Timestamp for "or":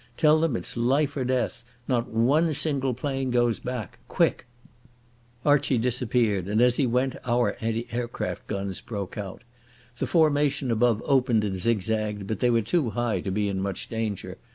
1.15-1.23